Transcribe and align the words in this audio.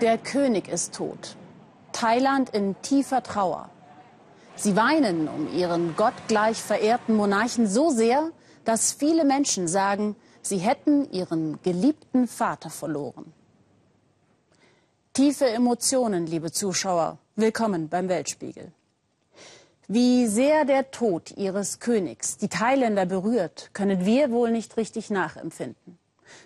Der 0.00 0.16
König 0.16 0.66
ist 0.66 0.94
tot. 0.94 1.36
Thailand 1.92 2.48
in 2.50 2.74
tiefer 2.80 3.22
Trauer. 3.22 3.68
Sie 4.56 4.74
weinen 4.74 5.28
um 5.28 5.52
ihren 5.54 5.94
gottgleich 5.94 6.56
verehrten 6.56 7.16
Monarchen 7.16 7.66
so 7.66 7.90
sehr, 7.90 8.30
dass 8.64 8.92
viele 8.92 9.26
Menschen 9.26 9.68
sagen, 9.68 10.16
sie 10.40 10.56
hätten 10.56 11.10
ihren 11.12 11.60
geliebten 11.62 12.28
Vater 12.28 12.70
verloren. 12.70 13.30
Tiefe 15.12 15.50
Emotionen, 15.50 16.26
liebe 16.26 16.50
Zuschauer. 16.50 17.18
Willkommen 17.36 17.90
beim 17.90 18.08
Weltspiegel. 18.08 18.72
Wie 19.86 20.28
sehr 20.28 20.64
der 20.64 20.90
Tod 20.90 21.36
ihres 21.36 21.78
Königs 21.78 22.38
die 22.38 22.48
Thailänder 22.48 23.04
berührt, 23.04 23.68
können 23.74 24.06
wir 24.06 24.30
wohl 24.30 24.50
nicht 24.50 24.78
richtig 24.78 25.10
nachempfinden. 25.10 25.99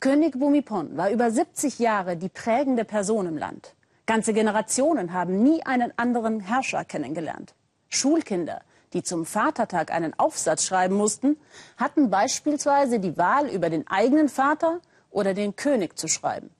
König 0.00 0.38
Bhumipol 0.38 0.96
war 0.96 1.10
über 1.10 1.30
70 1.30 1.78
Jahre 1.78 2.16
die 2.16 2.28
prägende 2.28 2.84
Person 2.84 3.26
im 3.26 3.36
Land. 3.36 3.74
Ganze 4.06 4.32
Generationen 4.32 5.12
haben 5.12 5.42
nie 5.42 5.64
einen 5.66 5.92
anderen 5.96 6.40
Herrscher 6.40 6.84
kennengelernt. 6.84 7.54
Schulkinder, 7.88 8.62
die 8.92 9.02
zum 9.02 9.26
Vatertag 9.26 9.92
einen 9.92 10.18
Aufsatz 10.18 10.64
schreiben 10.64 10.96
mussten, 10.96 11.36
hatten 11.76 12.10
beispielsweise 12.10 13.00
die 13.00 13.16
Wahl 13.16 13.48
über 13.48 13.70
den 13.70 13.86
eigenen 13.86 14.28
Vater 14.28 14.80
oder 15.10 15.34
den 15.34 15.56
König 15.56 15.98
zu 15.98 16.08
schreiben. 16.08 16.50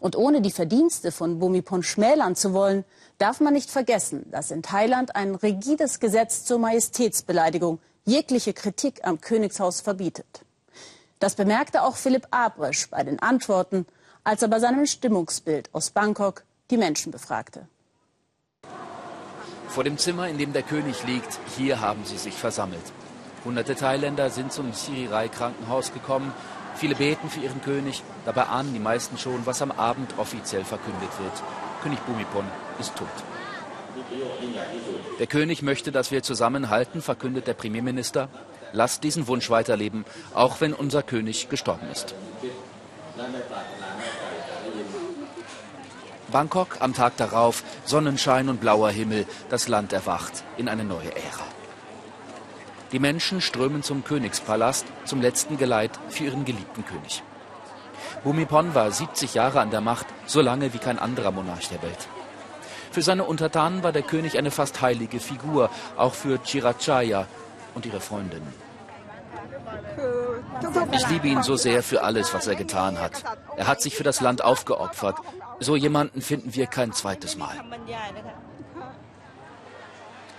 Und 0.00 0.16
ohne 0.16 0.40
die 0.40 0.50
Verdienste 0.50 1.12
von 1.12 1.38
Bhumipol 1.38 1.82
schmälern 1.82 2.34
zu 2.34 2.52
wollen, 2.52 2.84
darf 3.18 3.40
man 3.40 3.52
nicht 3.52 3.70
vergessen, 3.70 4.26
dass 4.30 4.50
in 4.50 4.62
Thailand 4.62 5.14
ein 5.14 5.34
rigides 5.34 6.00
Gesetz 6.00 6.44
zur 6.44 6.58
Majestätsbeleidigung 6.58 7.78
jegliche 8.04 8.52
Kritik 8.52 9.06
am 9.06 9.20
Königshaus 9.20 9.80
verbietet. 9.80 10.45
Das 11.18 11.34
bemerkte 11.34 11.82
auch 11.82 11.96
Philipp 11.96 12.26
Abrisch 12.30 12.88
bei 12.90 13.02
den 13.02 13.20
Antworten, 13.20 13.86
als 14.24 14.42
er 14.42 14.48
bei 14.48 14.58
seinem 14.58 14.86
Stimmungsbild 14.86 15.70
aus 15.72 15.90
Bangkok 15.90 16.44
die 16.70 16.76
Menschen 16.76 17.12
befragte. 17.12 17.68
Vor 19.68 19.84
dem 19.84 19.98
Zimmer, 19.98 20.28
in 20.28 20.38
dem 20.38 20.52
der 20.52 20.62
König 20.62 21.04
liegt, 21.06 21.38
hier 21.56 21.80
haben 21.80 22.04
sie 22.04 22.18
sich 22.18 22.34
versammelt. 22.34 22.92
Hunderte 23.44 23.76
Thailänder 23.76 24.30
sind 24.30 24.52
zum 24.52 24.72
Sirirai 24.72 25.28
Krankenhaus 25.28 25.92
gekommen. 25.92 26.32
Viele 26.74 26.94
beten 26.94 27.30
für 27.30 27.40
ihren 27.40 27.62
König. 27.62 28.02
Dabei 28.24 28.44
ahnen 28.44 28.74
die 28.74 28.80
meisten 28.80 29.16
schon, 29.18 29.46
was 29.46 29.62
am 29.62 29.70
Abend 29.70 30.18
offiziell 30.18 30.64
verkündet 30.64 31.10
wird. 31.20 31.32
König 31.82 32.00
Bhumipol 32.00 32.44
ist 32.80 32.96
tot. 32.96 33.08
Der 35.18 35.26
König 35.26 35.62
möchte, 35.62 35.92
dass 35.92 36.10
wir 36.10 36.22
zusammenhalten, 36.22 37.02
verkündet 37.02 37.46
der 37.46 37.54
Premierminister. 37.54 38.28
Lasst 38.72 39.04
diesen 39.04 39.26
Wunsch 39.26 39.48
weiterleben, 39.50 40.04
auch 40.34 40.60
wenn 40.60 40.74
unser 40.74 41.02
König 41.02 41.48
gestorben 41.48 41.88
ist. 41.90 42.14
Bangkok 46.30 46.78
am 46.80 46.92
Tag 46.92 47.16
darauf, 47.16 47.62
Sonnenschein 47.84 48.48
und 48.48 48.60
blauer 48.60 48.90
Himmel, 48.90 49.26
das 49.48 49.68
Land 49.68 49.92
erwacht 49.92 50.44
in 50.56 50.68
eine 50.68 50.84
neue 50.84 51.14
Ära. 51.14 51.46
Die 52.92 52.98
Menschen 52.98 53.40
strömen 53.40 53.82
zum 53.82 54.04
Königspalast, 54.04 54.86
zum 55.04 55.20
letzten 55.20 55.56
Geleit 55.56 55.92
für 56.08 56.24
ihren 56.24 56.44
geliebten 56.44 56.84
König. 56.84 57.22
Bhumipol 58.22 58.74
war 58.74 58.90
70 58.90 59.34
Jahre 59.34 59.60
an 59.60 59.70
der 59.70 59.80
Macht, 59.80 60.06
so 60.26 60.40
lange 60.40 60.72
wie 60.74 60.78
kein 60.78 60.98
anderer 60.98 61.30
Monarch 61.30 61.68
der 61.68 61.82
Welt. 61.82 62.08
Für 62.96 63.02
seine 63.02 63.24
Untertanen 63.24 63.82
war 63.82 63.92
der 63.92 64.00
König 64.00 64.38
eine 64.38 64.50
fast 64.50 64.80
heilige 64.80 65.20
Figur, 65.20 65.68
auch 65.98 66.14
für 66.14 66.40
Chirachaya 66.42 67.26
und 67.74 67.84
ihre 67.84 68.00
Freundin. 68.00 68.40
Ich 70.92 71.06
liebe 71.10 71.28
ihn 71.28 71.42
so 71.42 71.56
sehr 71.56 71.82
für 71.82 72.02
alles, 72.02 72.32
was 72.32 72.46
er 72.46 72.54
getan 72.54 72.98
hat. 72.98 73.22
Er 73.54 73.66
hat 73.66 73.82
sich 73.82 73.94
für 73.94 74.02
das 74.02 74.22
Land 74.22 74.42
aufgeopfert. 74.42 75.18
So 75.60 75.76
jemanden 75.76 76.22
finden 76.22 76.54
wir 76.54 76.66
kein 76.68 76.94
zweites 76.94 77.36
Mal. 77.36 77.62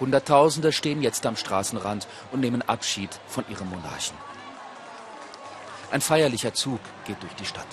Hunderttausende 0.00 0.72
stehen 0.72 1.02
jetzt 1.02 1.26
am 1.26 1.36
Straßenrand 1.36 2.08
und 2.32 2.40
nehmen 2.40 2.62
Abschied 2.62 3.10
von 3.26 3.44
ihrem 3.50 3.68
Monarchen. 3.68 4.16
Ein 5.90 6.00
feierlicher 6.00 6.54
Zug 6.54 6.80
geht 7.04 7.22
durch 7.22 7.34
die 7.34 7.44
Stadt. 7.44 7.66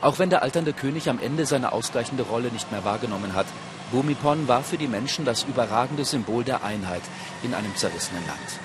Auch 0.00 0.18
wenn 0.18 0.30
der 0.30 0.42
alternde 0.42 0.72
König 0.72 1.08
am 1.08 1.18
Ende 1.18 1.46
seine 1.46 1.72
ausgleichende 1.72 2.24
Rolle 2.24 2.50
nicht 2.50 2.70
mehr 2.72 2.84
wahrgenommen 2.84 3.34
hat, 3.34 3.46
Bhumipol 3.90 4.48
war 4.48 4.62
für 4.62 4.78
die 4.78 4.88
Menschen 4.88 5.24
das 5.24 5.44
überragende 5.44 6.04
Symbol 6.04 6.44
der 6.44 6.64
Einheit 6.64 7.02
in 7.42 7.54
einem 7.54 7.74
zerrissenen 7.76 8.26
Land. 8.26 8.60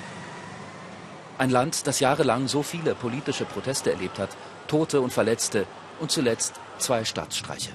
Ein 1.38 1.52
Land, 1.52 1.88
das 1.88 2.00
jahrelang 2.00 2.48
so 2.48 2.64
viele 2.64 2.96
politische 2.96 3.46
Proteste 3.46 3.92
erlebt 3.92 4.20
hat, 4.20 4.30
Tote 4.68 5.02
und 5.02 5.14
Verletzte 5.14 5.66
und 6.00 6.12
zuletzt 6.12 6.60
zwei 6.80 7.06
Staatsstreiche. 7.06 7.72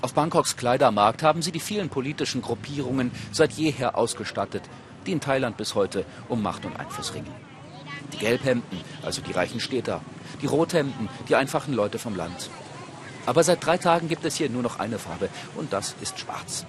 Auf 0.00 0.14
Bangkoks 0.14 0.56
Kleidermarkt 0.56 1.22
haben 1.22 1.42
sie 1.42 1.50
die 1.50 1.60
vielen 1.60 1.88
politischen 1.88 2.42
Gruppierungen 2.42 3.10
seit 3.32 3.52
jeher 3.52 3.96
ausgestattet, 3.96 4.62
die 5.06 5.12
in 5.12 5.20
Thailand 5.20 5.56
bis 5.56 5.74
heute 5.74 6.04
um 6.28 6.42
Macht 6.42 6.64
und 6.64 6.78
Einfluss 6.78 7.14
ringen. 7.14 7.32
Die 8.12 8.18
Gelbhemden, 8.18 8.80
also 9.02 9.22
die 9.22 9.32
reichen 9.32 9.60
Städter, 9.60 10.00
die 10.42 10.46
Rothemden, 10.46 11.08
die 11.28 11.36
einfachen 11.36 11.74
Leute 11.74 11.98
vom 11.98 12.16
Land. 12.16 12.50
Aber 13.26 13.42
seit 13.44 13.64
drei 13.64 13.76
Tagen 13.76 14.08
gibt 14.08 14.24
es 14.24 14.36
hier 14.36 14.48
nur 14.48 14.62
noch 14.62 14.78
eine 14.78 14.98
Farbe 14.98 15.28
und 15.56 15.72
das 15.72 15.94
ist 16.00 16.18
schwarz. 16.18 16.64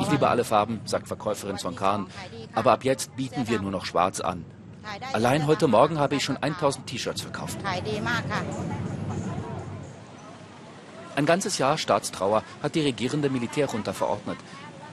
Ich 0.00 0.10
liebe 0.10 0.28
alle 0.28 0.44
Farben, 0.44 0.80
sagt 0.84 1.08
Verkäuferin 1.08 1.58
Sonkan, 1.58 2.06
aber 2.54 2.72
ab 2.72 2.84
jetzt 2.84 3.16
bieten 3.16 3.48
wir 3.48 3.60
nur 3.60 3.70
noch 3.70 3.86
schwarz 3.86 4.20
an. 4.20 4.44
Allein 5.12 5.46
heute 5.46 5.68
Morgen 5.68 5.98
habe 5.98 6.16
ich 6.16 6.24
schon 6.24 6.36
1000 6.36 6.86
T-Shirts 6.86 7.22
verkauft. 7.22 7.58
Ein 11.14 11.26
ganzes 11.26 11.58
Jahr 11.58 11.78
Staatstrauer 11.78 12.42
hat 12.62 12.74
die 12.74 12.80
regierende 12.80 13.30
Militärjunta 13.30 13.92
verordnet. 13.92 14.38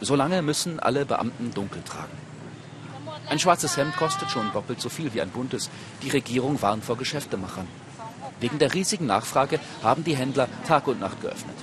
Solange 0.01 0.41
müssen 0.41 0.79
alle 0.79 1.05
Beamten 1.05 1.53
dunkel 1.53 1.81
tragen. 1.83 2.28
Ein 3.29 3.39
schwarzes 3.39 3.77
Hemd 3.77 3.95
kostet 3.95 4.29
schon 4.31 4.51
doppelt 4.53 4.81
so 4.81 4.89
viel 4.89 5.13
wie 5.13 5.21
ein 5.21 5.29
buntes. 5.29 5.69
Die 6.01 6.09
Regierung 6.09 6.61
warnt 6.61 6.83
vor 6.83 6.97
Geschäftemachern. 6.97 7.67
Wegen 8.39 8.57
der 8.57 8.73
riesigen 8.73 9.05
Nachfrage 9.05 9.59
haben 9.83 10.03
die 10.03 10.15
Händler 10.15 10.47
Tag 10.67 10.87
und 10.87 10.99
Nacht 10.99 11.21
geöffnet. 11.21 11.55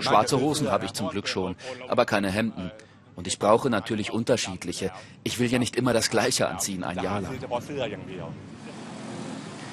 Schwarze 0.00 0.40
Hosen 0.40 0.70
habe 0.70 0.84
ich 0.84 0.92
zum 0.92 1.08
Glück 1.08 1.28
schon, 1.28 1.56
aber 1.88 2.04
keine 2.04 2.30
Hemden. 2.30 2.70
Und 3.14 3.26
ich 3.26 3.38
brauche 3.38 3.70
natürlich 3.70 4.12
unterschiedliche. 4.12 4.92
Ich 5.24 5.38
will 5.38 5.50
ja 5.50 5.58
nicht 5.58 5.76
immer 5.76 5.92
das 5.92 6.10
Gleiche 6.10 6.48
anziehen, 6.48 6.84
ein 6.84 7.02
Jahr 7.02 7.20
lang. 7.20 7.38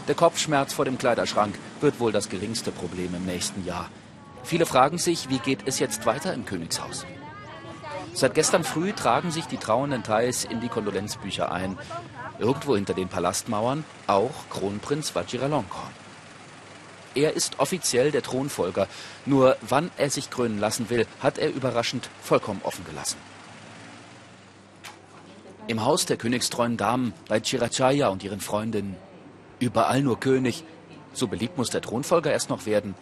Der 0.07 0.16
Kopfschmerz 0.16 0.73
vor 0.73 0.85
dem 0.85 0.97
Kleiderschrank 0.97 1.57
wird 1.81 2.00
wohl 2.00 2.12
das 2.12 2.29
geringste 2.29 2.72
Problem 2.72 3.13
im 3.16 3.25
nächsten 3.25 3.66
Jahr. 3.66 3.89
Viele 4.44 4.67
fragen 4.67 5.00
sich, 5.00 5.29
wie 5.29 5.39
geht 5.39 5.67
es 5.67 5.79
jetzt 5.79 6.06
weiter 6.06 6.33
im 6.33 6.45
Königshaus? 6.45 7.06
Seit 8.15 8.33
gestern 8.33 8.63
früh 8.63 8.93
tragen 8.93 9.29
sich 9.29 9.43
die 9.45 9.57
trauernden 9.57 10.01
Thais 10.01 10.45
in 10.45 10.61
die 10.61 10.69
Kondolenzbücher 10.69 11.51
ein. 11.51 11.77
Irgendwo 12.39 12.75
hinter 12.75 12.93
den 12.93 13.09
Palastmauern 13.09 13.83
auch 14.07 14.31
Kronprinz 14.49 15.13
Vajiralongkorn. 15.13 15.91
Er 17.13 17.33
ist 17.33 17.59
offiziell 17.59 18.11
der 18.11 18.23
Thronfolger. 18.23 18.87
Nur 19.25 19.57
wann 19.67 19.91
er 19.97 20.09
sich 20.09 20.29
krönen 20.29 20.61
lassen 20.61 20.89
will, 20.89 21.05
hat 21.19 21.37
er 21.37 21.53
überraschend 21.53 22.09
vollkommen 22.21 22.61
offen 22.63 22.85
gelassen. 22.85 23.17
Im 25.67 25.83
Haus 25.83 26.05
der 26.05 26.15
königstreuen 26.15 26.77
Damen, 26.77 27.13
bei 27.27 27.41
Chirachaya 27.41 28.07
und 28.07 28.23
ihren 28.23 28.39
Freundinnen. 28.39 28.95
Überall 29.59 30.01
nur 30.01 30.21
König. 30.21 30.63
So 31.11 31.27
beliebt 31.27 31.57
muss 31.57 31.69
der 31.69 31.81
Thronfolger 31.81 32.31
erst 32.31 32.49
noch 32.49 32.65
werden. 32.65 32.95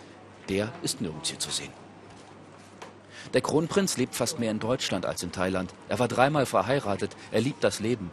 Der 0.49 0.73
ist 0.81 1.01
nirgends 1.01 1.29
hier 1.29 1.39
zu 1.39 1.51
sehen. 1.51 1.82
Der 3.33 3.41
Kronprinz 3.41 3.97
lebt 3.97 4.15
fast 4.15 4.39
mehr 4.39 4.51
in 4.51 4.59
Deutschland 4.59 5.05
als 5.05 5.23
in 5.23 5.31
Thailand. 5.31 5.73
Er 5.89 5.99
war 5.99 6.07
dreimal 6.07 6.45
verheiratet. 6.45 7.11
Er 7.31 7.41
liebt 7.41 7.63
das 7.63 7.79
Leben. 7.79 8.11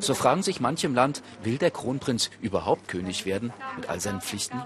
So 0.00 0.14
fragen 0.14 0.42
sich 0.42 0.60
manche 0.60 0.86
im 0.86 0.94
Land, 0.94 1.22
will 1.42 1.58
der 1.58 1.70
Kronprinz 1.70 2.30
überhaupt 2.40 2.88
König 2.88 3.24
werden 3.26 3.52
mit 3.76 3.88
all 3.88 4.00
seinen 4.00 4.20
Pflichten? 4.20 4.62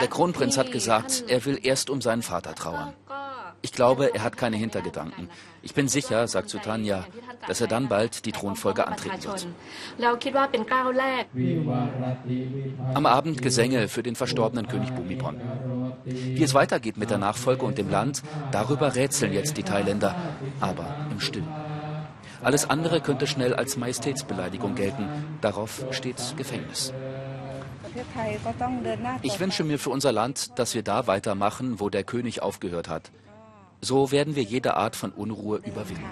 Der 0.00 0.08
Kronprinz 0.08 0.58
hat 0.58 0.72
gesagt, 0.72 1.24
er 1.28 1.44
will 1.44 1.58
erst 1.62 1.90
um 1.90 2.00
seinen 2.00 2.22
Vater 2.22 2.54
trauern. 2.54 2.92
Ich 3.60 3.72
glaube, 3.72 4.14
er 4.14 4.22
hat 4.22 4.36
keine 4.36 4.56
Hintergedanken. 4.56 5.28
Ich 5.62 5.74
bin 5.74 5.88
sicher, 5.88 6.28
sagt 6.28 6.48
Sutanya, 6.48 7.06
dass 7.48 7.60
er 7.60 7.66
dann 7.66 7.88
bald 7.88 8.24
die 8.24 8.30
Thronfolge 8.30 8.86
antreten 8.86 9.24
wird. 9.24 9.48
Am 12.94 13.06
Abend 13.06 13.42
Gesänge 13.42 13.88
für 13.88 14.04
den 14.04 14.14
verstorbenen 14.14 14.68
König 14.68 14.92
Bhumipol. 14.92 15.40
Wie 16.04 16.42
es 16.42 16.54
weitergeht 16.54 16.96
mit 16.96 17.10
der 17.10 17.18
Nachfolge 17.18 17.64
und 17.64 17.78
dem 17.78 17.90
Land, 17.90 18.22
darüber 18.50 18.94
rätseln 18.94 19.32
jetzt 19.32 19.56
die 19.56 19.62
Thailänder, 19.62 20.14
aber 20.60 20.86
im 21.10 21.20
Stillen. 21.20 21.48
Alles 22.42 22.70
andere 22.70 23.00
könnte 23.00 23.26
schnell 23.26 23.54
als 23.54 23.76
Majestätsbeleidigung 23.76 24.74
gelten. 24.74 25.08
Darauf 25.40 25.84
steht 25.90 26.34
Gefängnis. 26.36 26.92
Ich 29.22 29.40
wünsche 29.40 29.64
mir 29.64 29.78
für 29.78 29.90
unser 29.90 30.12
Land, 30.12 30.58
dass 30.58 30.74
wir 30.74 30.82
da 30.82 31.06
weitermachen, 31.06 31.80
wo 31.80 31.88
der 31.88 32.04
König 32.04 32.42
aufgehört 32.42 32.88
hat. 32.88 33.10
So 33.80 34.10
werden 34.12 34.36
wir 34.36 34.42
jede 34.42 34.76
Art 34.76 34.96
von 34.96 35.10
Unruhe 35.10 35.58
überwinden. 35.58 36.04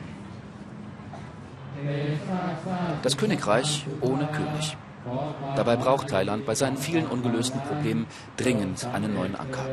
Das 3.03 3.17
Königreich 3.17 3.87
ohne 4.01 4.27
König. 4.27 4.77
Dabei 5.57 5.77
braucht 5.77 6.09
Thailand 6.09 6.45
bei 6.47 6.55
seinen 6.55 6.77
vielen 6.77 7.07
ungelösten 7.07 7.61
Problemen 7.61 8.07
dringend 8.37 8.87
einen 8.93 9.15
neuen 9.15 9.37
Anker. 9.37 9.67